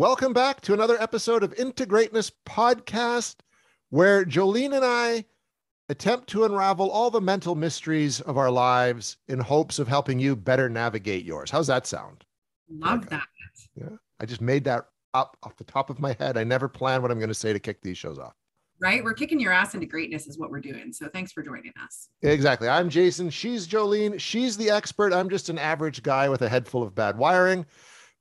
[0.00, 3.36] Welcome back to another episode of In-Te-Greatness Podcast,
[3.90, 5.26] where Jolene and I
[5.90, 10.34] attempt to unravel all the mental mysteries of our lives in hopes of helping you
[10.36, 11.50] better navigate yours.
[11.50, 12.24] How's that sound?
[12.70, 13.26] Love that.
[13.74, 13.90] Yeah.
[14.18, 16.38] I just made that up off the top of my head.
[16.38, 18.32] I never plan what I'm going to say to kick these shows off.
[18.80, 19.04] Right?
[19.04, 20.94] We're kicking your ass into greatness, is what we're doing.
[20.94, 22.08] So thanks for joining us.
[22.22, 22.70] Exactly.
[22.70, 23.28] I'm Jason.
[23.28, 24.18] She's Jolene.
[24.18, 25.12] She's the expert.
[25.12, 27.66] I'm just an average guy with a head full of bad wiring.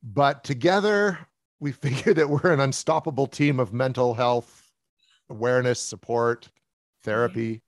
[0.04, 1.20] But together,
[1.60, 4.70] we figure that we're an unstoppable team of mental health
[5.30, 6.50] awareness, support,
[7.04, 7.62] therapy.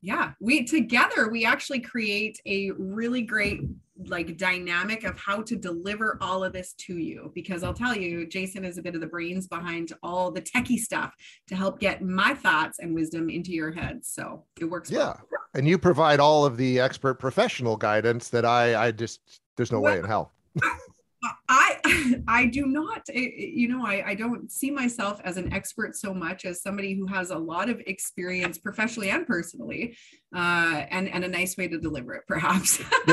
[0.00, 3.62] Yeah, we together we actually create a really great
[4.06, 8.24] like dynamic of how to deliver all of this to you because I'll tell you
[8.24, 11.12] Jason is a bit of the brains behind all the techie stuff
[11.48, 14.04] to help get my thoughts and wisdom into your head.
[14.04, 14.88] So it works.
[14.88, 15.14] Yeah.
[15.30, 15.40] Well.
[15.54, 19.80] And you provide all of the expert professional guidance that I I just there's no
[19.80, 20.30] well, way in hell.
[21.48, 25.52] I I do not eh, eh, you know I, I don't see myself as an
[25.52, 29.96] expert so much as somebody who has a lot of experience professionally and personally
[30.34, 32.80] uh, and and a nice way to deliver it perhaps.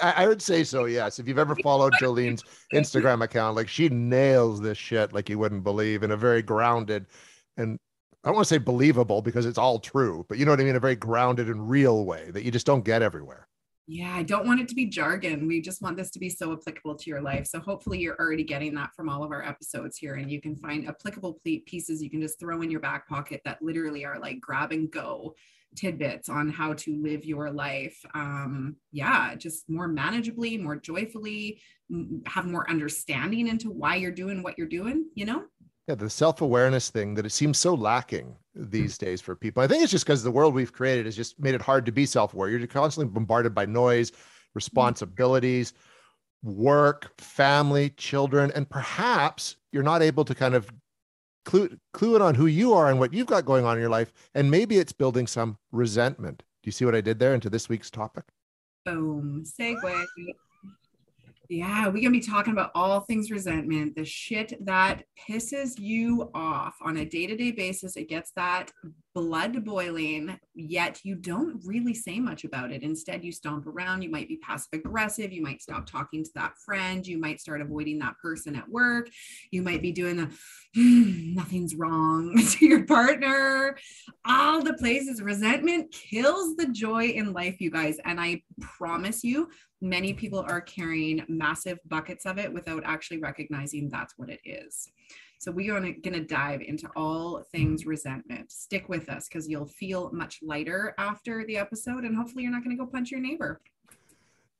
[0.00, 1.18] I, I would say so yes.
[1.18, 5.64] If you've ever followed Jolene's Instagram account like she nails this shit like you wouldn't
[5.64, 7.06] believe in a very grounded
[7.56, 7.78] and
[8.24, 10.64] I don't want to say believable because it's all true but you know what I
[10.64, 10.76] mean?
[10.76, 13.48] A very grounded and real way that you just don't get everywhere
[13.92, 15.48] yeah, I don't want it to be jargon.
[15.48, 17.48] We just want this to be so applicable to your life.
[17.48, 20.54] So hopefully you're already getting that from all of our episodes here and you can
[20.54, 24.40] find applicable pieces you can just throw in your back pocket that literally are like
[24.40, 25.34] grab and go
[25.74, 28.00] tidbits on how to live your life.
[28.14, 31.60] Um, yeah, just more manageably, more joyfully,
[32.26, 35.42] have more understanding into why you're doing what you're doing, you know?
[35.90, 39.06] Yeah, the self-awareness thing that it seems so lacking these hmm.
[39.06, 39.60] days for people.
[39.60, 41.90] I think it's just because the world we've created has just made it hard to
[41.90, 42.48] be self-aware.
[42.48, 44.16] You're constantly bombarded by noise, hmm.
[44.54, 45.74] responsibilities,
[46.44, 50.70] work, family, children, and perhaps you're not able to kind of
[51.44, 53.90] clue clue in on who you are and what you've got going on in your
[53.90, 54.12] life.
[54.36, 56.38] And maybe it's building some resentment.
[56.62, 58.26] Do you see what I did there into this week's topic?
[58.86, 59.42] Boom.
[59.44, 60.04] Segue.
[61.52, 66.30] Yeah, we're going to be talking about all things resentment, the shit that pisses you
[66.32, 67.96] off on a day to day basis.
[67.96, 68.70] It gets that
[69.14, 72.82] blood boiling, yet you don't really say much about it.
[72.82, 74.02] Instead, you stomp around.
[74.02, 75.32] You might be passive aggressive.
[75.32, 77.06] You might stop talking to that friend.
[77.06, 79.08] You might start avoiding that person at work.
[79.50, 80.26] You might be doing the
[80.76, 83.76] mm, nothing's wrong to your partner.
[84.24, 87.96] All the places resentment kills the joy in life, you guys.
[88.04, 89.48] And I promise you,
[89.80, 94.88] many people are carrying massive buckets of it without actually recognizing that's what it is.
[95.40, 98.52] So we are going to dive into all things resentment.
[98.52, 102.62] Stick with us because you'll feel much lighter after the episode, and hopefully you're not
[102.62, 103.60] going to go punch your neighbor.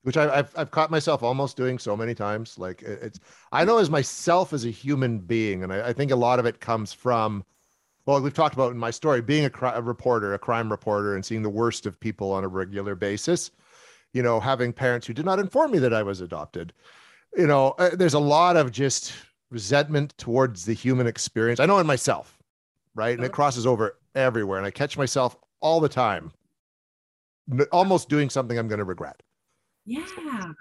[0.02, 2.58] Which I, have I've caught myself almost doing so many times.
[2.58, 3.20] Like it's
[3.52, 6.46] I know as myself as a human being, and I, I think a lot of
[6.46, 7.44] it comes from
[8.06, 11.24] well, we've talked about in my story being a, a reporter, a crime reporter, and
[11.24, 13.50] seeing the worst of people on a regular basis
[14.12, 16.72] you know, having parents who did not inform me that I was adopted.
[17.36, 19.12] You know, uh, there's a lot of just
[19.50, 21.60] resentment towards the human experience.
[21.60, 22.38] I know in myself,
[22.94, 23.14] right?
[23.14, 23.34] And it uh-huh.
[23.34, 24.58] crosses over everywhere.
[24.58, 26.32] And I catch myself all the time,
[27.72, 29.22] almost doing something I'm going to regret.
[29.84, 30.52] Yeah.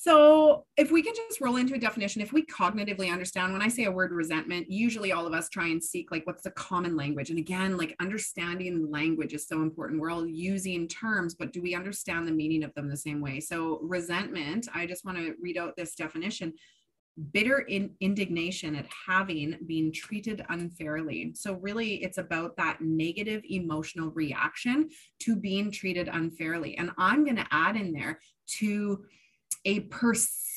[0.00, 3.66] So, if we can just roll into a definition, if we cognitively understand, when I
[3.66, 6.96] say a word resentment, usually all of us try and seek like what's the common
[6.96, 7.30] language.
[7.30, 10.00] And again, like understanding language is so important.
[10.00, 13.40] We're all using terms, but do we understand the meaning of them the same way?
[13.40, 16.52] So, resentment, I just want to read out this definition
[17.32, 21.32] bitter in indignation at having been treated unfairly.
[21.34, 26.76] So, really, it's about that negative emotional reaction to being treated unfairly.
[26.78, 28.20] And I'm going to add in there
[28.58, 29.04] to
[29.64, 30.47] a perceived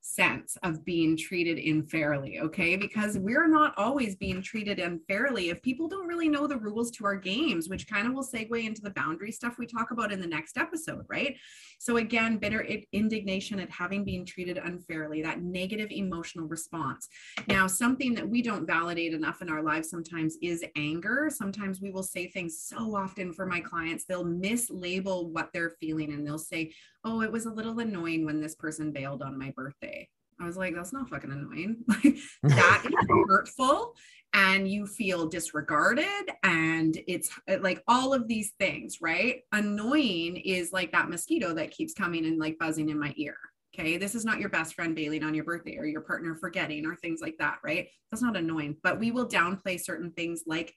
[0.00, 2.76] sense of being treated unfairly, okay?
[2.76, 7.06] Because we're not always being treated unfairly if people don't really know the rules to
[7.06, 10.20] our games, which kind of will segue into the boundary stuff we talk about in
[10.20, 11.36] the next episode, right?
[11.78, 17.08] So, again, bitter indignation at having been treated unfairly, that negative emotional response.
[17.48, 21.28] Now, something that we don't validate enough in our lives sometimes is anger.
[21.30, 26.12] Sometimes we will say things so often for my clients, they'll mislabel what they're feeling
[26.12, 26.72] and they'll say,
[27.04, 30.08] oh, it was a little annoying when this person on my birthday.
[30.40, 31.84] I was like, that's not fucking annoying.
[31.88, 32.94] Like that is
[33.28, 33.94] hurtful
[34.34, 39.40] and you feel disregarded and it's like all of these things, right?
[39.52, 43.36] Annoying is like that mosquito that keeps coming and like buzzing in my ear.
[43.74, 43.96] Okay.
[43.96, 46.96] This is not your best friend bailing on your birthday or your partner forgetting or
[46.96, 47.88] things like that, right?
[48.10, 50.74] That's not annoying, but we will downplay certain things like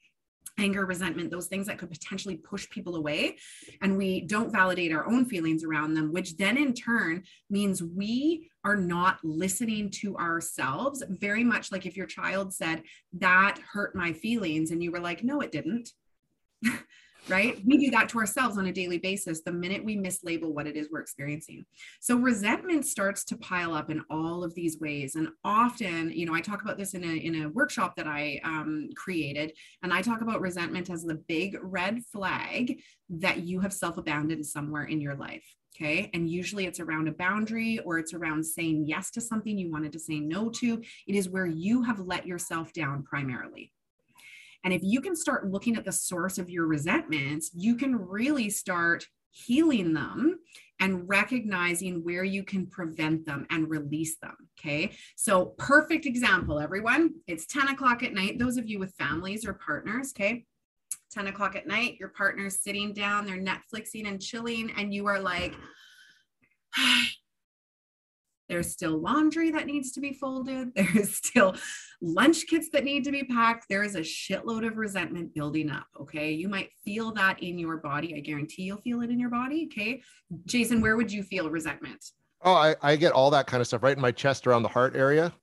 [0.58, 3.38] anger, resentment, those things that could potentially push people away.
[3.82, 8.50] And we don't validate our own feelings around them, which then in turn means we
[8.64, 11.04] are not listening to ourselves.
[11.10, 15.24] Very much like if your child said, That hurt my feelings, and you were like,
[15.24, 15.90] No, it didn't.
[17.28, 17.60] right?
[17.66, 20.76] We do that to ourselves on a daily basis the minute we mislabel what it
[20.76, 21.66] is we're experiencing.
[22.00, 25.16] So resentment starts to pile up in all of these ways.
[25.16, 28.40] And often, you know, I talk about this in a, in a workshop that I
[28.44, 32.80] um, created, and I talk about resentment as the big red flag
[33.10, 35.46] that you have self abandoned somewhere in your life.
[35.76, 36.10] Okay.
[36.14, 39.92] And usually it's around a boundary or it's around saying yes to something you wanted
[39.92, 40.82] to say no to.
[41.06, 43.74] It is where you have let yourself down primarily.
[44.66, 48.50] And if you can start looking at the source of your resentments, you can really
[48.50, 50.40] start healing them
[50.80, 54.36] and recognizing where you can prevent them and release them.
[54.60, 54.92] Okay.
[55.16, 57.12] So, perfect example, everyone.
[57.28, 58.40] It's 10 o'clock at night.
[58.40, 60.46] Those of you with families or partners, okay.
[61.12, 65.20] 10 o'clock at night, your partner's sitting down, they're Netflixing and chilling, and you are
[65.20, 65.54] like,
[68.48, 70.72] there's still laundry that needs to be folded.
[70.76, 71.56] There's still
[72.02, 73.66] lunch kits that need to be packed.
[73.70, 75.88] There is a shitload of resentment building up.
[76.00, 76.32] Okay.
[76.32, 78.16] You might feel that in your body.
[78.16, 79.68] I guarantee you'll feel it in your body.
[79.72, 80.02] Okay.
[80.46, 82.04] Jason, where would you feel resentment?
[82.44, 84.70] Oh, I, I get all that kind of stuff right in my chest around the
[84.70, 85.34] heart area.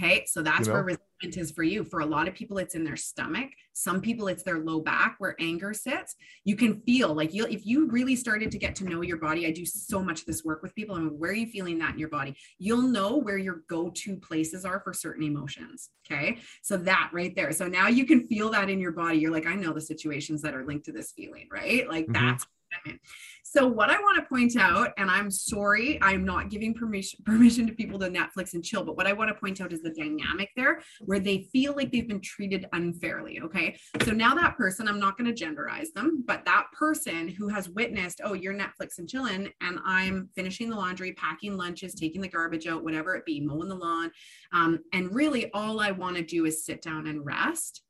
[0.00, 0.24] Okay.
[0.26, 0.72] So that's you know?
[0.72, 1.84] where resentment is for you.
[1.84, 3.50] For a lot of people, it's in their stomach.
[3.74, 6.16] Some people, it's their low back where anger sits.
[6.44, 9.46] You can feel like you if you really started to get to know your body.
[9.46, 10.96] I do so much of this work with people.
[10.96, 12.36] I mean, where are you feeling that in your body?
[12.58, 15.90] You'll know where your go-to places are for certain emotions.
[16.10, 16.38] Okay.
[16.62, 17.52] So that right there.
[17.52, 19.18] So now you can feel that in your body.
[19.18, 21.88] You're like, I know the situations that are linked to this feeling, right?
[21.88, 22.26] Like mm-hmm.
[22.26, 22.46] that's
[23.52, 27.66] so what I want to point out, and I'm sorry, I'm not giving permission permission
[27.66, 29.90] to people to Netflix and chill, but what I want to point out is the
[29.90, 33.40] dynamic there where they feel like they've been treated unfairly.
[33.40, 33.76] Okay.
[34.04, 37.68] So now that person, I'm not going to genderize them, but that person who has
[37.68, 42.28] witnessed, oh, you're Netflix and chilling, and I'm finishing the laundry, packing lunches, taking the
[42.28, 44.10] garbage out, whatever it be, mowing the lawn.
[44.52, 47.82] Um, and really all I want to do is sit down and rest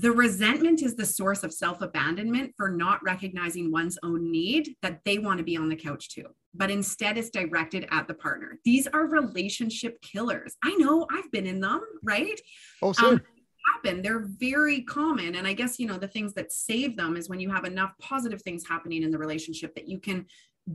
[0.00, 5.00] the resentment is the source of self abandonment for not recognizing one's own need that
[5.04, 6.24] they want to be on the couch too,
[6.54, 8.58] but instead it's directed at the partner.
[8.64, 10.56] These are relationship killers.
[10.64, 12.40] I know I've been in them, right?
[12.82, 13.14] Oh, sure.
[13.14, 13.20] Um,
[13.74, 17.28] happen they're very common and i guess you know the things that save them is
[17.28, 20.24] when you have enough positive things happening in the relationship that you can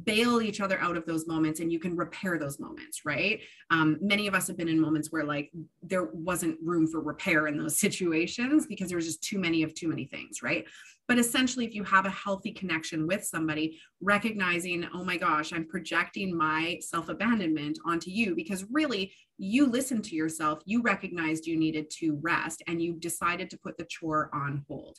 [0.04, 3.42] bail each other out of those moments and you can repair those moments right?
[3.72, 5.52] Um, many of us have been in moments where like
[5.82, 9.74] there wasn't room for repair in those situations because there was just too many of
[9.74, 10.66] too many things right?
[11.08, 15.68] But essentially if you have a healthy connection with somebody recognizing oh my gosh i'm
[15.68, 21.58] projecting my self abandonment onto you because really you listened to yourself you recognized you
[21.58, 24.98] needed to rest and you decided to put the chore on hold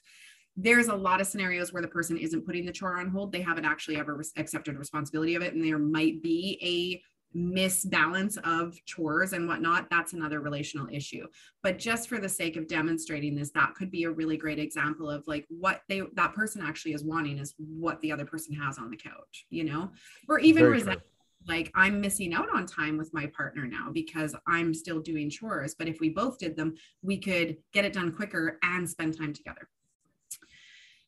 [0.57, 3.31] there's a lot of scenarios where the person isn't putting the chore on hold.
[3.31, 5.55] They haven't actually ever accepted responsibility of it.
[5.55, 7.03] And there might be a
[7.37, 9.89] misbalance of chores and whatnot.
[9.91, 11.27] That's another relational issue.
[11.63, 15.11] But just for the sake of demonstrating this, that could be a really great example
[15.11, 18.79] of like what they that person actually is wanting is what the other person has
[18.79, 19.91] on the couch, you know,
[20.29, 21.01] or even resent
[21.47, 25.77] like I'm missing out on time with my partner now because I'm still doing chores.
[25.79, 29.33] But if we both did them, we could get it done quicker and spend time
[29.33, 29.69] together.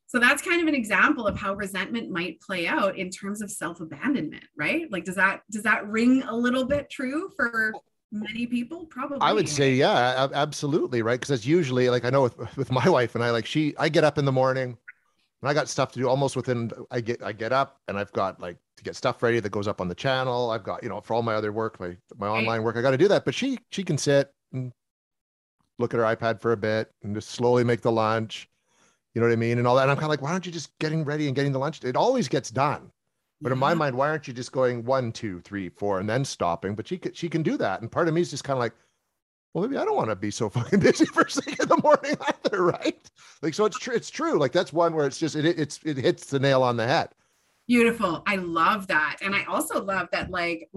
[0.09, 3.51] So that's kind of an example of how resentment might play out in terms of
[3.51, 4.91] self-abandonment, right?
[4.91, 7.75] Like does that does that ring a little bit true for
[8.11, 8.87] many people?
[8.87, 9.19] Probably.
[9.21, 11.21] I would say yeah, absolutely, right?
[11.21, 13.91] Because it's usually like I know with with my wife and I like she I
[13.91, 14.79] get up in the morning
[15.43, 18.13] and I got stuff to do almost within I get I get up and I've
[18.13, 20.51] got like to get stuff ready that goes up on the channel.
[20.51, 22.93] I've got, you know, for all my other work, my my online work, I got
[22.93, 23.27] to do that.
[23.27, 24.73] But she she can sit and
[25.79, 28.49] look at her iPad for a bit and just slowly make the lunch
[29.15, 29.59] you know what I mean?
[29.59, 29.83] And all that.
[29.83, 31.83] And I'm kind of like, why aren't you just getting ready and getting the lunch?
[31.85, 32.91] It always gets done.
[33.41, 33.55] But yeah.
[33.55, 33.79] in my mm-hmm.
[33.79, 36.75] mind, why aren't you just going one, two, three, four, and then stopping?
[36.75, 37.81] But she can, she can do that.
[37.81, 38.75] And part of me is just kind of like,
[39.55, 42.17] well, maybe I don't want to be so fucking busy first thing in the morning
[42.47, 43.11] either, right?
[43.43, 43.95] Like, so it's true.
[43.95, 44.39] It's true.
[44.39, 47.11] Like that's one where it's just it it's it hits the nail on the head.
[47.69, 48.23] Beautiful.
[48.27, 49.19] I love that.
[49.21, 50.71] And I also love that like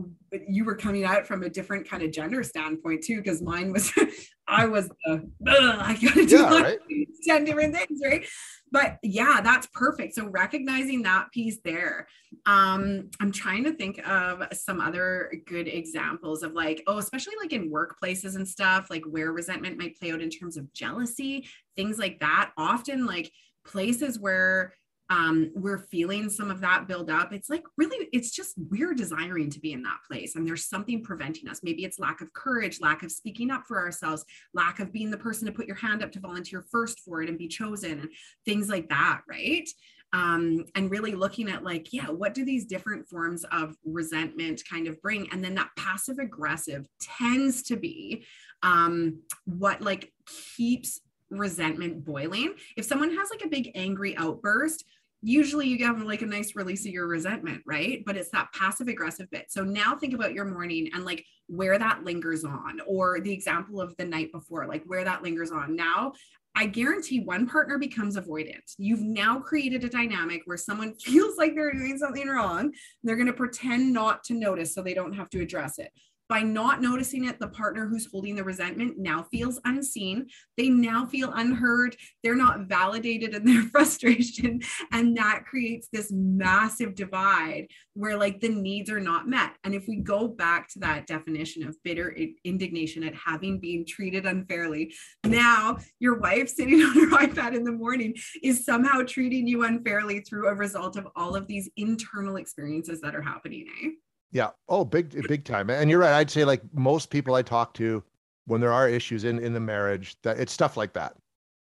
[0.46, 3.94] you were coming out from a different kind of gender standpoint too, because mine was
[4.48, 6.80] I was the I gotta do yeah, right?
[7.26, 8.28] 10 different things, right?
[8.74, 10.16] But yeah, that's perfect.
[10.16, 12.08] So recognizing that piece there.
[12.46, 17.54] Um, I'm trying to think of some other good examples of like, oh, especially like
[17.54, 21.98] in workplaces and stuff, like where resentment might play out in terms of jealousy, things
[21.98, 22.52] like that.
[22.58, 23.32] Often like
[23.66, 24.74] places where
[25.12, 27.34] um, we're feeling some of that build up.
[27.34, 30.38] It's like really, it's just we're desiring to be in that place.
[30.38, 31.60] And there's something preventing us.
[31.64, 35.18] Maybe it's lack of courage, lack of speaking up for ourselves, lack of being the
[35.18, 38.10] person to put your hand up to volunteer first for it and be chosen, and
[38.46, 39.68] things like that, right?
[40.14, 44.88] Um, and really looking at like, yeah, what do these different forms of resentment kind
[44.88, 45.30] of bring?
[45.34, 48.26] And then that passive aggressive tends to be
[48.64, 50.14] um, what like
[50.56, 52.54] keeps resentment boiling.
[52.78, 54.86] If someone has like a big angry outburst,
[55.22, 58.04] usually you have like a nice release of your resentment, right?
[58.06, 59.46] But it's that passive aggressive bit.
[59.50, 63.80] So now think about your morning and like where that lingers on, or the example
[63.80, 65.76] of the night before, like where that lingers on.
[65.76, 66.14] Now,
[66.54, 68.74] I guarantee one partner becomes avoidant.
[68.78, 72.74] You've now created a dynamic where someone feels like they're doing something wrong.
[73.04, 75.92] They're going to pretend not to notice so they don't have to address it
[76.32, 80.28] by not noticing it, the partner who's holding the resentment now feels unseen.
[80.56, 81.98] They now feel unheard.
[82.24, 84.62] They're not validated in their frustration.
[84.94, 89.58] And that creates this massive divide where, like, the needs are not met.
[89.66, 94.26] And if we go back to that definition of bitter indignation at having been treated
[94.26, 94.94] unfairly,
[95.26, 100.22] now your wife sitting on her iPad in the morning is somehow treating you unfairly
[100.22, 103.68] through a result of all of these internal experiences that are happening.
[103.84, 103.90] Eh?
[104.32, 104.52] Yeah.
[104.70, 105.70] Oh, big, big time.
[105.70, 106.14] And you're right.
[106.14, 108.04] I'd say like most people I talk to,
[108.46, 111.16] when there are issues in in the marriage, that it's stuff like that.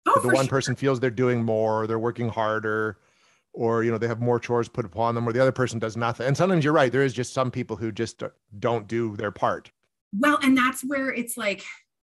[0.07, 0.49] Oh, the one sure.
[0.49, 2.97] person feels they're doing more, they're working harder,
[3.53, 5.95] or you know they have more chores put upon them, or the other person does
[5.95, 6.27] nothing.
[6.27, 6.91] And sometimes you're right.
[6.91, 8.23] There is just some people who just
[8.59, 9.71] don't do their part.
[10.17, 11.63] Well, and that's where it's like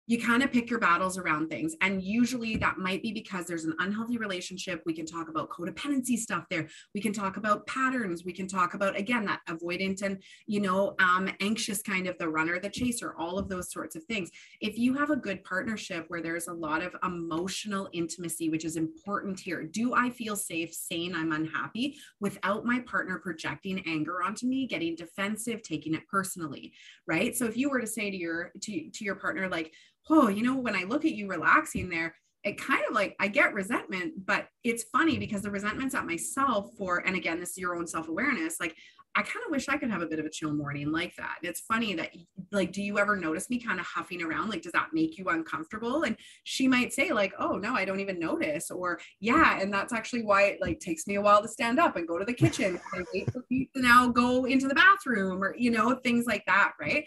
[0.08, 1.76] you kind of pick your battles around things.
[1.82, 4.82] And usually that might be because there's an unhealthy relationship.
[4.86, 6.68] We can talk about codependency stuff there.
[6.96, 8.24] We can talk about patterns.
[8.24, 12.30] We can talk about, again, that avoidant and, you know, um, anxious kind of the
[12.30, 14.32] runner, the chaser, all of those sorts of things.
[14.62, 18.78] If you have a good partnership where there's a lot of emotional intimacy, which is
[18.78, 24.48] important here, do I feel safe saying I'm unhappy without my partner projecting anger onto
[24.48, 26.72] me, getting defensive, taking it personally,
[27.08, 27.36] right?
[27.36, 29.74] So if you were to say to your, to, to your partner, like,
[30.10, 33.28] oh, you know, when I look at you relaxing there, it kind of like I
[33.28, 35.20] get resentment, but it's funny mm.
[35.20, 38.58] because the resentment's at myself for, and again, this is your own self awareness.
[38.60, 38.76] Like,
[39.16, 41.38] I kind of wish I could have a bit of a chill morning like that.
[41.42, 42.12] And it's funny that,
[42.52, 44.50] like, do you ever notice me kind of huffing around?
[44.50, 46.04] Like, does that make you uncomfortable?
[46.04, 48.70] And she might say, like, oh, no, I don't even notice.
[48.70, 49.60] Or, yeah.
[49.60, 52.20] And that's actually why it like takes me a while to stand up and go
[52.20, 52.80] to the kitchen.
[52.94, 56.46] I wait for you to now go into the bathroom or, you know, things like
[56.46, 56.74] that.
[56.80, 57.04] Right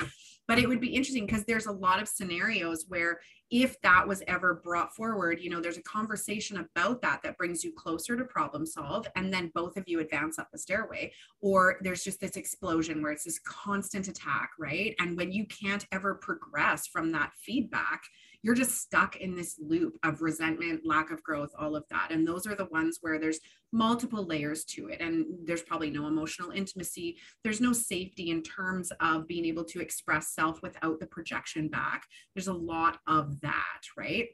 [0.51, 3.21] but it would be interesting because there's a lot of scenarios where
[3.53, 7.63] if that was ever brought forward you know there's a conversation about that that brings
[7.63, 11.77] you closer to problem solve and then both of you advance up the stairway or
[11.83, 14.95] there's just this explosion where it's this constant attack right?
[14.99, 18.03] And when you can't ever progress from that feedback
[18.43, 22.09] you're just stuck in this loop of resentment, lack of growth, all of that.
[22.11, 23.41] And those are the ones where there's
[23.73, 25.01] multiple layers to it.
[25.01, 27.17] And there's probably no emotional intimacy.
[27.45, 32.05] There's no safety in terms of being able to express self without the projection back.
[32.35, 34.29] There's a lot of that, right?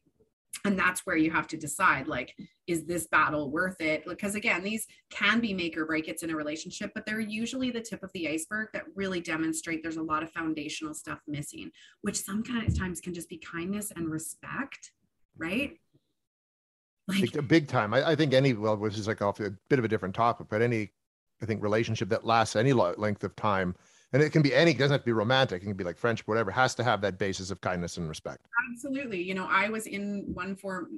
[0.66, 2.34] And that's where you have to decide like
[2.66, 4.04] is this battle worth it?
[4.06, 7.70] Because again these can be make or break it's in a relationship but they're usually
[7.70, 11.70] the tip of the iceberg that really demonstrate there's a lot of foundational stuff missing
[12.02, 14.92] which sometimes can just be kindness and respect
[15.38, 15.78] right?
[17.08, 17.94] Like big, big time.
[17.94, 20.48] I, I, think any well which is like off a bit of a different topic
[20.50, 20.90] but any
[21.40, 23.76] i think relationship that lasts any length of time
[24.12, 25.62] and it can be any it doesn't have to be romantic.
[25.62, 26.50] It can be like friendship whatever.
[26.50, 28.46] Has to have that basis of kindness and respect.
[28.70, 29.22] Absolutely.
[29.22, 30.88] You know i was in one for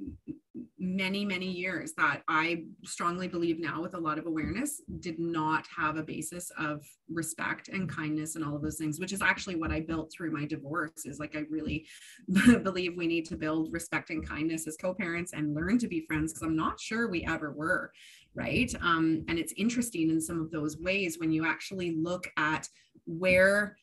[0.77, 5.65] many many years that i strongly believe now with a lot of awareness did not
[5.75, 9.55] have a basis of respect and kindness and all of those things which is actually
[9.55, 11.85] what i built through my divorce is like i really
[12.63, 16.33] believe we need to build respect and kindness as co-parents and learn to be friends
[16.33, 17.91] because i'm not sure we ever were
[18.35, 18.73] right?
[18.81, 22.67] Um, and it's interesting in some of those ways when you actually look at
[23.09, 23.77] where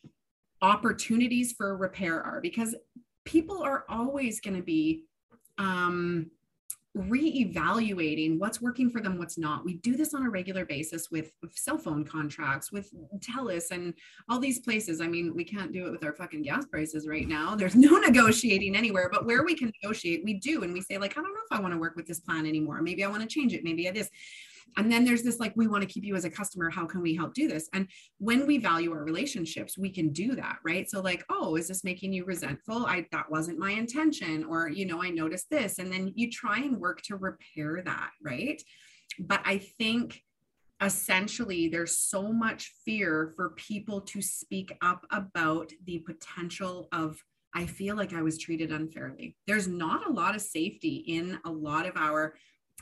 [0.63, 2.75] opportunities for repair are because
[3.25, 5.05] people are always going to be
[5.59, 6.31] um,
[6.97, 9.65] reevaluating what's working for them, what's not.
[9.65, 13.93] We do this on a regular basis with, cell phone contracts, with TELUS, and
[14.29, 15.01] all these places.
[15.01, 17.55] I mean, we can't do it with our fucking gas prices right now.
[17.55, 20.63] There's no negotiating anywhere, but where we can negotiate, we do.
[20.63, 22.47] And we say, like, I don't know if I want to work with this plan
[22.47, 22.81] anymore.
[22.81, 23.65] Maybe I want to change it.
[23.65, 24.11] Maybe I this.
[24.77, 26.69] And then there's this like, we want to keep you as a customer.
[26.69, 27.69] How can we help do this?
[27.73, 30.89] And when we value our relationships, we can do that, right?
[30.91, 32.87] So, like, oh, is this making you resentful?
[32.87, 35.79] I that wasn't my intention, or you know, I noticed this.
[35.79, 38.63] And then you try and work to repair that, right?
[39.19, 40.23] But I think
[40.83, 47.17] essentially there's so much fear for people to speak up about the potential of
[47.55, 49.35] I feel like I was treated unfairly.
[49.47, 52.35] There's not a lot of safety in a lot of our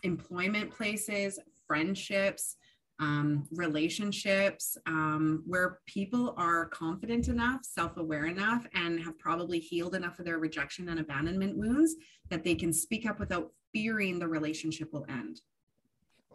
[0.03, 2.57] employment places, friendships,
[3.01, 9.95] um, relationships um, where people are confident enough, self aware enough, and have probably healed
[9.95, 11.97] enough of their rejection and abandonment wounds
[12.31, 15.41] that they can speak up without fearing the relationship will end.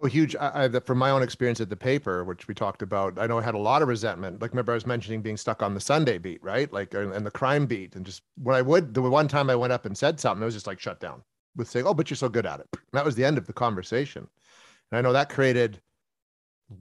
[0.02, 0.36] Oh, huge.
[0.36, 3.40] I, I, from my own experience at the paper, which we talked about, I know
[3.40, 4.42] I had a lot of resentment.
[4.42, 6.72] Like, remember, I was mentioning being stuck on the Sunday beat, right?
[6.72, 7.96] Like, and the crime beat.
[7.96, 10.46] And just when I would, the one time I went up and said something, it
[10.46, 11.22] was just like shut down
[11.56, 12.68] with saying, Oh, but you're so good at it.
[12.74, 14.28] And that was the end of the conversation.
[14.92, 15.82] And I know that created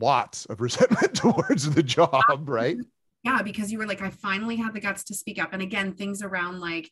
[0.01, 2.77] lots of resentment towards the job, right?
[3.25, 5.53] Yeah, because you were like, I finally had the guts to speak up.
[5.53, 6.91] And again, things around like,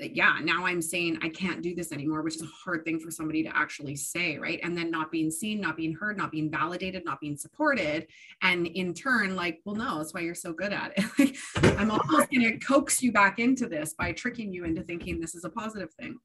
[0.00, 3.10] yeah, now I'm saying I can't do this anymore, which is a hard thing for
[3.10, 4.60] somebody to actually say, right?
[4.62, 8.06] And then not being seen, not being heard, not being validated, not being supported.
[8.42, 11.04] And in turn, like, well, no, that's why you're so good at it.
[11.18, 15.20] like, I'm almost going to coax you back into this by tricking you into thinking
[15.20, 16.18] this is a positive thing.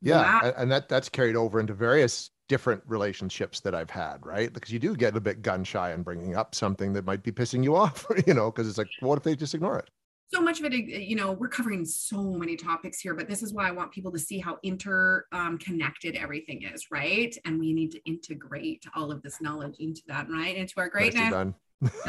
[0.00, 0.52] Yeah.
[0.56, 4.52] And that that's carried over into various different relationships that I've had, right?
[4.52, 7.30] Because you do get a bit gun shy in bringing up something that might be
[7.30, 9.88] pissing you off, you know, because it's like, what if they just ignore it?
[10.34, 13.54] So much of it, you know, we're covering so many topics here, but this is
[13.54, 17.36] why I want people to see how interconnected um, everything is, right?
[17.44, 20.56] And we need to integrate all of this knowledge into that, right?
[20.56, 21.30] Into our greatness.
[21.30, 21.52] Nicely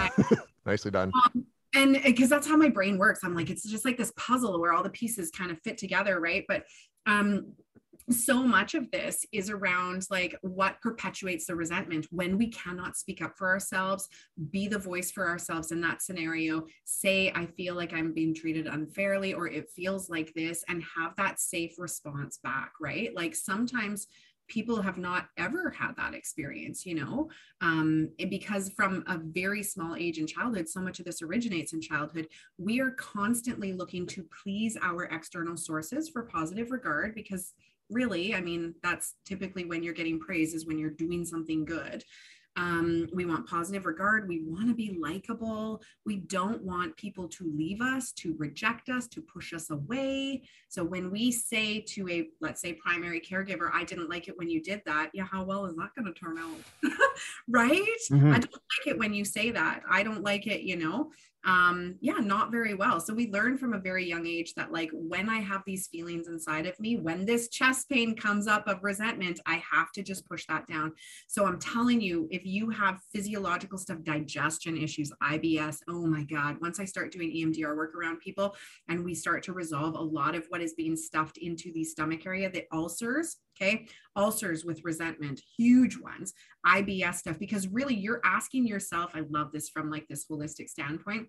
[0.01, 0.41] done.
[0.65, 1.11] Nicely done.
[1.23, 4.59] Um, and because that's how my brain works, I'm like, it's just like this puzzle
[4.59, 6.45] where all the pieces kind of fit together, right?
[6.47, 6.63] But
[7.05, 7.53] um,
[8.09, 13.21] so much of this is around like what perpetuates the resentment when we cannot speak
[13.21, 14.09] up for ourselves
[14.49, 18.67] be the voice for ourselves in that scenario say i feel like i'm being treated
[18.67, 23.15] unfairly or it feels like this and have that safe response back right?
[23.15, 24.07] Like sometimes
[24.47, 27.29] people have not ever had that experience you know?
[27.61, 31.81] Um, because from a very small age in childhood so much of this originates in
[31.81, 32.27] childhood
[32.57, 37.53] we are constantly looking to please our external sources for positive regard because
[37.91, 42.03] really i mean that's typically when you're getting praise is when you're doing something good
[42.57, 44.27] um, we want positive regard.
[44.27, 45.81] We want to be likable.
[46.05, 50.43] We don't want people to leave us, to reject us, to push us away.
[50.67, 54.49] So when we say to a, let's say, primary caregiver, I didn't like it when
[54.49, 55.11] you did that.
[55.13, 56.91] Yeah, how well is that going to turn out?
[57.47, 57.81] right?
[58.11, 58.33] Mm-hmm.
[58.33, 59.83] I don't like it when you say that.
[59.89, 61.11] I don't like it, you know
[61.45, 62.99] um yeah not very well.
[62.99, 66.27] So we learn from a very young age that like when i have these feelings
[66.27, 70.27] inside of me when this chest pain comes up of resentment i have to just
[70.27, 70.93] push that down.
[71.27, 76.57] So i'm telling you if you have physiological stuff digestion issues ibs oh my god
[76.61, 78.55] once i start doing emdr work around people
[78.89, 82.25] and we start to resolve a lot of what is being stuffed into the stomach
[82.25, 83.87] area the ulcers okay?
[84.17, 86.33] Ulcers with resentment huge ones
[86.65, 91.27] ibs stuff because really you're asking yourself i love this from like this holistic standpoint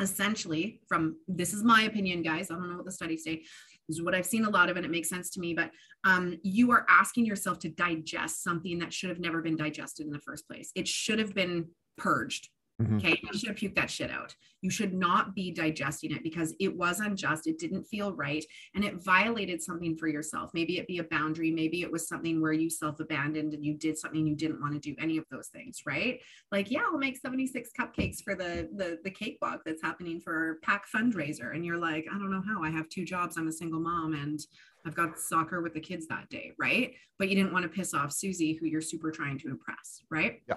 [0.00, 3.98] essentially from this is my opinion guys i don't know what the studies say this
[3.98, 5.70] is what i've seen a lot of and it makes sense to me but
[6.04, 10.12] um, you are asking yourself to digest something that should have never been digested in
[10.12, 10.70] the first place.
[10.74, 12.48] It should have been purged
[12.80, 12.96] Mm-hmm.
[12.96, 14.34] Okay, you should have puked that shit out.
[14.62, 17.46] You should not be digesting it because it was unjust.
[17.46, 18.44] It didn't feel right.
[18.74, 20.50] And it violated something for yourself.
[20.54, 21.50] Maybe it be a boundary.
[21.50, 24.72] Maybe it was something where you self abandoned and you did something you didn't want
[24.72, 26.20] to do, any of those things, right?
[26.50, 30.84] Like, yeah, I'll make 76 cupcakes for the, the, the cakewalk that's happening for PAC
[30.94, 31.54] fundraiser.
[31.54, 32.62] And you're like, I don't know how.
[32.62, 33.36] I have two jobs.
[33.36, 34.40] I'm a single mom and
[34.86, 36.94] I've got soccer with the kids that day, right?
[37.18, 40.40] But you didn't want to piss off Susie, who you're super trying to impress, right?
[40.48, 40.54] Yeah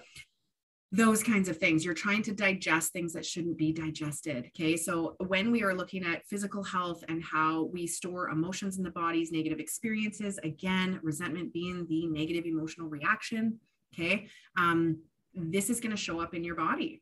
[0.94, 1.84] those kinds of things.
[1.84, 4.46] You're trying to digest things that shouldn't be digested.
[4.56, 4.78] Okay.
[4.78, 8.92] So when we are looking at physical health and how we store emotions in the
[8.92, 13.60] body's negative experiences, again, resentment being the negative emotional reaction.
[13.92, 14.28] Okay.
[14.56, 15.00] Um,
[15.34, 17.02] this is going to show up in your body.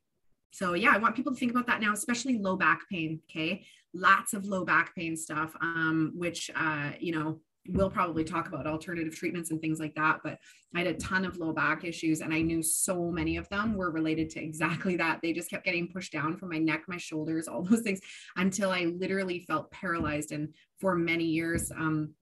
[0.52, 3.20] So yeah, I want people to think about that now, especially low back pain.
[3.30, 3.66] Okay.
[3.94, 8.66] Lots of low back pain stuff, um, which, uh, you know, we'll probably talk about
[8.66, 10.38] alternative treatments and things like that but
[10.76, 13.76] i had a ton of low back issues and i knew so many of them
[13.76, 15.20] were related to exactly that.
[15.22, 18.00] They just kept getting pushed down from my neck my shoulders all those things
[18.36, 20.32] until i literally felt paralyzed.
[20.32, 22.14] And for many years um,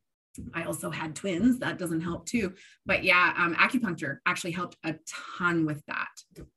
[0.53, 1.59] I also had twins.
[1.59, 2.53] That doesn't help too.
[2.85, 4.95] But yeah, um, acupuncture actually helped a
[5.37, 6.07] ton with that.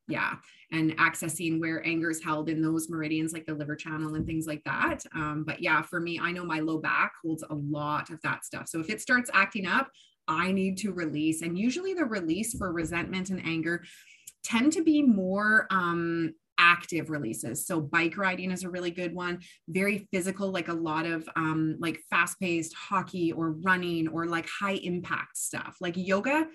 [0.08, 0.34] Yeah.
[0.70, 4.46] And accessing where anger is held in those meridians, like the liver channel and things
[4.46, 5.04] like that.
[5.14, 8.44] Um, but yeah, for me, I know my low back holds a lot of that
[8.44, 8.68] stuff.
[8.68, 9.90] So if it starts acting up,
[10.28, 11.42] I need to release.
[11.42, 13.84] And usually the release for resentment and anger
[14.42, 17.66] tend to be more um, active releases.
[17.66, 19.40] So bike riding is a really good one.
[19.68, 24.48] Very physical, like a lot of um, like fast paced hockey or running or like
[24.48, 25.76] high impact stuff.
[25.80, 26.46] Like yoga,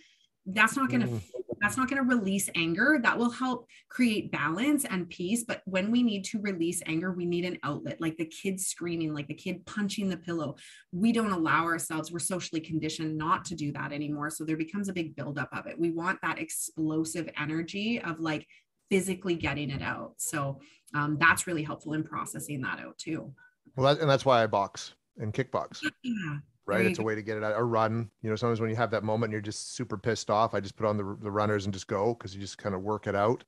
[0.48, 1.22] that's not going to mm.
[1.60, 3.00] that's not going to release anger.
[3.02, 5.44] That will help create balance and peace.
[5.46, 9.14] But when we need to release anger, we need an outlet, like the kid screaming,
[9.14, 10.56] like the kid punching the pillow.
[10.94, 14.30] We don't allow ourselves, we're socially conditioned not to do that anymore.
[14.30, 15.78] So there becomes a big buildup of it.
[15.78, 18.48] We want that explosive energy of like
[18.90, 20.14] physically getting it out.
[20.18, 20.60] So
[20.94, 23.34] um, that's really helpful in processing that out too.
[23.76, 25.84] Well, that, and that's why I box and kickbox.
[26.04, 26.86] Yeah right?
[26.86, 27.54] It's a way to get it out.
[27.58, 30.30] A run, you know, sometimes when you have that moment, and you're just super pissed
[30.30, 30.54] off.
[30.54, 32.82] I just put on the, the runners and just go because you just kind of
[32.82, 33.44] work it out.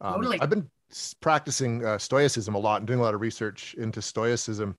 [0.00, 0.40] Um, totally.
[0.40, 0.70] I've been
[1.20, 4.76] practicing uh, stoicism a lot and doing a lot of research into stoicism,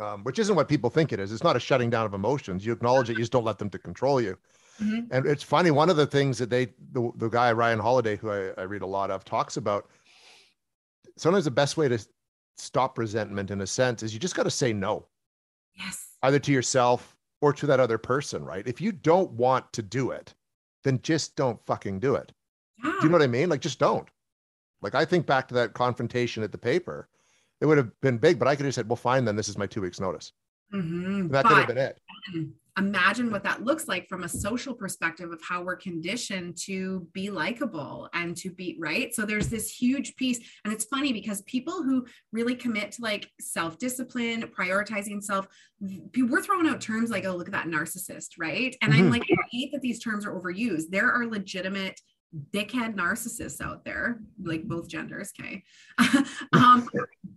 [0.00, 1.32] um, which isn't what people think it is.
[1.32, 2.66] It's not a shutting down of emotions.
[2.66, 4.36] You acknowledge it, you just don't let them to control you.
[4.80, 5.12] Mm-hmm.
[5.12, 5.70] And it's funny.
[5.70, 8.82] One of the things that they, the, the guy Ryan Holiday, who I, I read
[8.82, 9.88] a lot of, talks about.
[11.16, 11.98] Sometimes the best way to
[12.56, 15.06] stop resentment, in a sense, is you just got to say no.
[15.78, 18.66] Yes either to yourself or to that other person, right?
[18.66, 20.34] If you don't want to do it,
[20.84, 22.32] then just don't fucking do it.
[22.82, 22.92] Yeah.
[22.92, 23.48] Do you know what I mean?
[23.48, 24.08] Like, just don't.
[24.80, 27.08] Like, I think back to that confrontation at the paper.
[27.60, 29.58] It would have been big, but I could have said, well, fine, then this is
[29.58, 30.32] my two weeks' notice.
[30.72, 31.28] Mm-hmm.
[31.28, 32.00] That but, could have been it
[32.78, 37.30] imagine what that looks like from a social perspective of how we're conditioned to be
[37.30, 39.14] likable and to be right.
[39.14, 40.38] So there's this huge piece.
[40.64, 45.46] And it's funny because people who really commit to like self discipline, prioritizing self,
[45.80, 48.74] we're throwing out terms like, oh, look at that narcissist, right?
[48.80, 49.02] And mm-hmm.
[49.02, 50.84] I'm like, I hate that these terms are overused.
[50.90, 52.00] There are legitimate
[52.52, 55.62] dickhead narcissists out there, like both genders, okay?
[56.54, 56.88] um,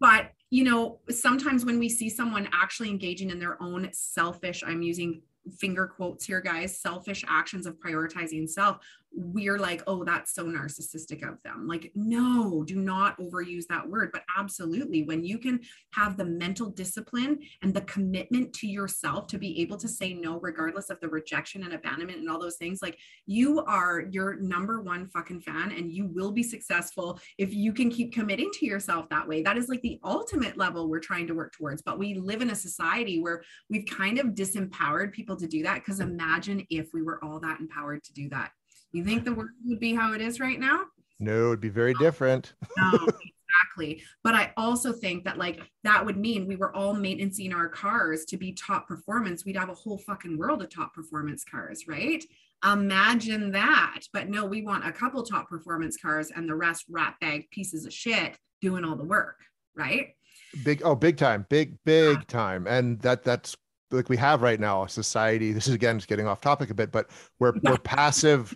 [0.06, 4.84] but you know, sometimes when we see someone actually engaging in their own selfish, I'm
[4.84, 5.24] using
[5.58, 11.28] finger quotes here, guys, selfish actions of prioritizing self, we're like, oh, that's so narcissistic
[11.28, 11.67] of them.
[11.67, 14.10] Like, no, do not overuse that word.
[14.12, 15.62] But absolutely, when you can
[15.93, 20.39] have the mental discipline and the commitment to yourself to be able to say no,
[20.39, 24.82] regardless of the rejection and abandonment and all those things, like you are your number
[24.82, 29.08] one fucking fan and you will be successful if you can keep committing to yourself
[29.10, 29.41] that way.
[29.41, 31.82] That is like the ultimate level we're trying to work towards.
[31.82, 35.75] But we live in a society where we've kind of disempowered people to do that.
[35.75, 38.51] Because imagine if we were all that empowered to do that
[38.97, 40.81] you think the world would be how it is right now?
[41.19, 42.53] No, it'd be very different.
[42.77, 44.03] no, exactly.
[44.23, 48.25] But I also think that like that would mean we were all maintaining our cars
[48.25, 49.45] to be top performance.
[49.45, 52.23] We'd have a whole fucking world of top performance cars, right?
[52.63, 54.01] Imagine that.
[54.13, 57.86] But no, we want a couple top performance cars and the rest rat bag pieces
[57.86, 59.38] of shit doing all the work,
[59.75, 60.15] right?
[60.63, 62.23] Big oh, big time, big big yeah.
[62.27, 63.55] time, and that that's
[63.91, 65.51] like we have right now a society.
[65.51, 67.71] This is again just getting off topic a bit, but we're yeah.
[67.71, 68.55] we're passive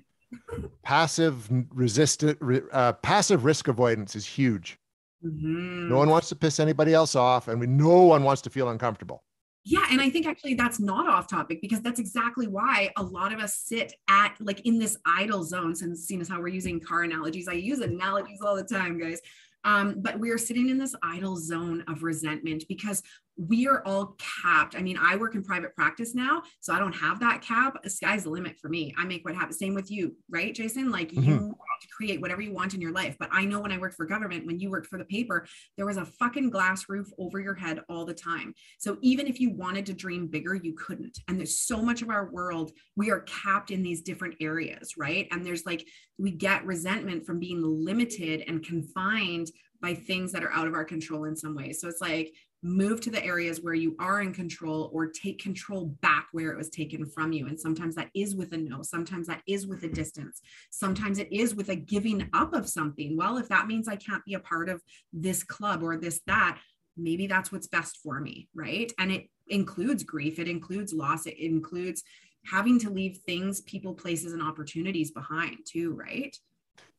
[0.83, 2.37] passive resistant
[2.71, 4.77] uh, passive risk avoidance is huge.
[5.25, 5.89] Mm-hmm.
[5.89, 8.69] no one wants to piss anybody else off and we no one wants to feel
[8.69, 9.23] uncomfortable.
[9.65, 13.33] Yeah and i think actually that's not off topic because that's exactly why a lot
[13.33, 16.79] of us sit at like in this idle zone since seeing as how we're using
[16.79, 17.47] car analogies.
[17.47, 19.19] I use analogies all the time guys.
[19.65, 23.03] Um, but we are sitting in this idle zone of resentment because
[23.39, 24.75] we are all capped.
[24.75, 27.81] I mean, I work in private practice now, so I don't have that cap.
[27.81, 28.93] The sky's the limit for me.
[28.97, 29.57] I make what happens.
[29.57, 30.91] Same with you, right, Jason?
[30.91, 31.23] Like mm-hmm.
[31.23, 31.55] you
[31.95, 33.15] create whatever you want in your life.
[33.17, 35.47] But I know when I worked for government, when you worked for the paper,
[35.77, 38.53] there was a fucking glass roof over your head all the time.
[38.77, 41.17] So even if you wanted to dream bigger, you couldn't.
[41.27, 45.27] And there's so much of our world, we are capped in these different areas, right?
[45.31, 49.49] And there's like, we get resentment from being limited and confined
[49.81, 51.79] by things that are out of our control in some ways.
[51.79, 55.87] So it's like move to the areas where you are in control or take control
[56.01, 57.47] back where it was taken from you.
[57.47, 61.31] And sometimes that is with a no, sometimes that is with a distance, sometimes it
[61.31, 63.15] is with a giving up of something.
[63.15, 64.81] Well, if that means I can't be a part of
[65.13, 66.59] this club or this, that,
[66.97, 68.49] maybe that's what's best for me.
[68.53, 68.91] Right.
[68.99, 72.03] And it includes grief, it includes loss, it includes
[72.45, 75.93] having to leave things, people, places, and opportunities behind too.
[75.93, 76.35] Right.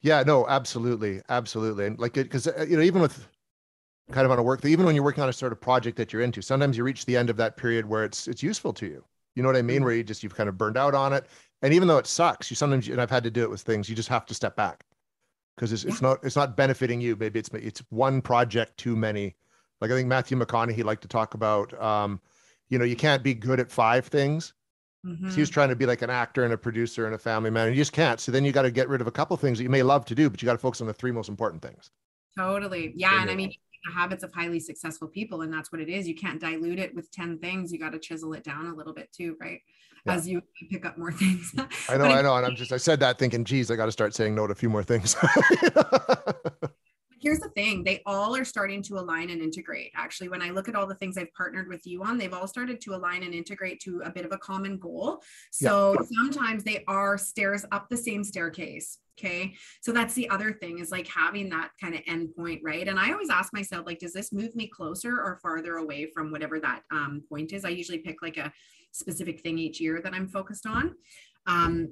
[0.02, 3.26] Yeah, no, absolutely, absolutely, and like because uh, you know even with
[4.12, 5.96] kind of on a work that even when you're working on a sort of project
[5.96, 8.72] that you're into, sometimes you reach the end of that period where it's it's useful
[8.74, 9.04] to you.
[9.34, 9.76] You know what I mean?
[9.76, 9.84] Mm-hmm.
[9.84, 11.26] Where you just you've kind of burned out on it,
[11.62, 13.88] and even though it sucks, you sometimes and I've had to do it with things,
[13.88, 14.84] you just have to step back
[15.56, 15.90] because it's, yeah.
[15.90, 17.16] it's not it's not benefiting you.
[17.16, 19.36] Maybe it's it's one project too many.
[19.80, 21.80] Like I think Matthew McConaughey liked to talk about.
[21.80, 22.20] Um,
[22.68, 24.52] you know, you can't be good at five things
[25.06, 25.30] Mm-hmm.
[25.30, 27.68] he was trying to be like an actor and a producer and a family man.
[27.68, 28.20] And you just can't.
[28.20, 29.82] So then you got to get rid of a couple of things that you may
[29.82, 31.90] love to do, but you got to focus on the three most important things.
[32.36, 32.92] Totally.
[32.94, 33.22] Yeah.
[33.22, 36.06] And I mean, the habits of highly successful people, and that's what it is.
[36.06, 37.72] You can't dilute it with 10 things.
[37.72, 39.60] You got to chisel it down a little bit too, right?
[40.06, 40.14] Yeah.
[40.14, 41.54] As you pick up more things.
[41.88, 42.34] I know, I know.
[42.34, 44.52] And I'm just, I said that thinking, geez, I got to start saying no to
[44.52, 45.16] a few more things.
[47.20, 49.92] here's the thing they all are starting to align and integrate.
[49.94, 52.48] Actually, when I look at all the things I've partnered with you on, they've all
[52.48, 55.22] started to align and integrate to a bit of a common goal.
[55.50, 56.06] So yeah.
[56.22, 58.98] sometimes they are stairs up the same staircase.
[59.18, 59.54] Okay.
[59.82, 62.88] So that's the other thing is like having that kind of end point, right?
[62.88, 66.32] And I always ask myself, like, does this move me closer or farther away from
[66.32, 67.66] whatever that um, point is?
[67.66, 68.50] I usually pick like a
[68.92, 70.94] specific thing each year that I'm focused on.
[71.46, 71.88] Um,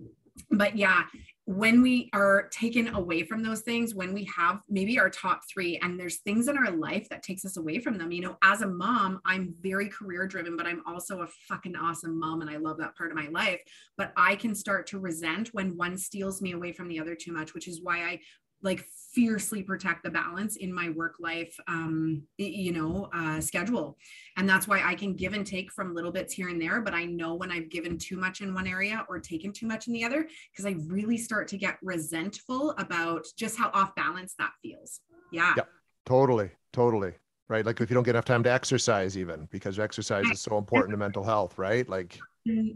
[0.51, 1.05] but yeah,
[1.47, 5.79] when we are taken away from those things, when we have maybe our top three,
[5.79, 8.13] and there's things in our life that takes us away from them.
[8.13, 12.21] You know, as a mom, I'm very career driven, but I'm also a fucking awesome
[12.21, 13.63] mom, and I love that part of my life.
[13.97, 17.33] But I can start to resent when one steals me away from the other too
[17.33, 18.21] much, which is why I
[18.63, 18.85] like
[19.19, 23.99] fiercely protect the balance in my work life um you know uh schedule.
[24.37, 26.95] And that's why i can give and take from little bits here and there but
[26.95, 29.93] i know when i've given too much in one area or taken too much in
[29.93, 34.53] the other because i really start to get resentful about just how off balance that
[34.63, 35.01] feels.
[35.33, 35.55] Yeah.
[35.57, 35.65] Yeah
[36.09, 36.51] totally.
[36.73, 37.13] Totally.
[37.49, 37.65] Right?
[37.65, 40.91] Like if you don't get enough time to exercise even because exercise is so important
[40.93, 41.89] to mental health right?
[41.89, 42.19] Like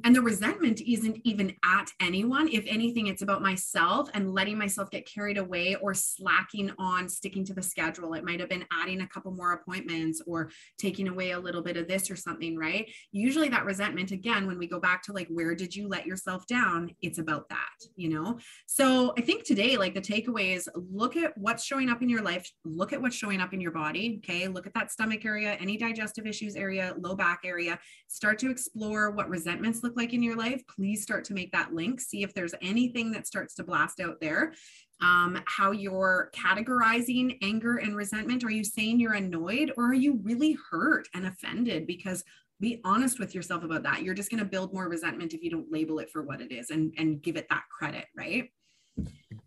[0.04, 2.48] and the resentment isn't even at anyone.
[2.48, 7.44] If anything it's about myself and letting myself get carried away or slacking on sticking
[7.46, 8.14] to the schedule.
[8.14, 11.76] It might have been adding a couple more appointments or taking away a little bit
[11.76, 12.90] of this or something right?
[13.12, 16.46] Usually that resentment again when we go back to like where did you let yourself
[16.46, 16.90] down?
[17.00, 17.58] It's about that
[17.96, 18.38] you know?
[18.66, 22.22] So i think today like the takeaway is look at what's showing up in your
[22.22, 24.48] life look at what's showing up in your body okay?
[24.48, 27.78] Look at that stomach area any digestive issues area low back area.
[28.08, 31.72] Start to explore what resentment look like in your life, please start to make that
[31.72, 32.00] link.
[32.00, 34.52] See if there's anything that starts to blast out there.
[35.00, 38.44] Um, how you're categorizing anger and resentment.
[38.44, 41.86] Are you saying you're annoyed or are you really hurt and offended?
[41.86, 42.22] Because
[42.60, 44.02] be honest with yourself about that.
[44.02, 46.52] You're just going to build more resentment if you don't label it for what it
[46.52, 48.50] is and, and give it that credit, right?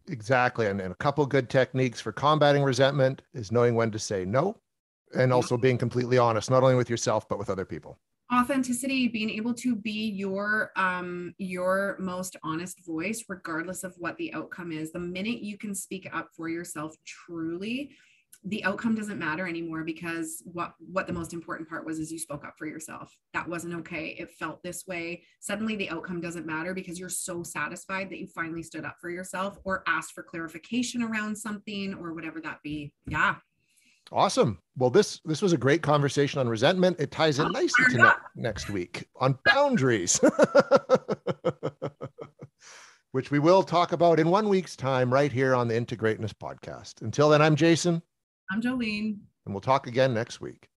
[0.10, 0.68] Exactly.
[0.68, 4.58] And, and a couple good techniques for combating resentment is knowing when to say no
[5.16, 7.98] and also being completely honest, not only with yourself, but with other people
[8.34, 14.34] authenticity being able to be your um your most honest voice regardless of what the
[14.34, 14.92] outcome is.
[14.92, 17.92] The minute you can speak up for yourself truly
[18.48, 22.20] the outcome doesn't matter anymore because what what the most important part was is you
[22.20, 23.12] spoke up for yourself.
[23.34, 24.16] That wasn't okay.
[24.20, 25.24] It felt this way.
[25.40, 29.10] Suddenly the outcome doesn't matter because you're so satisfied that you finally stood up for
[29.10, 32.94] yourself or asked for clarification around something or whatever that be.
[33.08, 33.36] Yeah
[34.12, 34.60] Awesome.
[34.78, 37.00] Well, this this was a great conversation on resentment.
[37.00, 40.20] It ties in nicely to ne- next week on boundaries,
[43.12, 47.02] which we will talk about in one week's time right here on the In-Te-Greatness podcast.
[47.02, 48.02] Until then, I'm Jason.
[48.52, 49.18] I'm Jolene.
[49.46, 50.70] And we'll talk again next week.